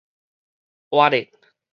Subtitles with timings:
[0.89, 1.29] 活咧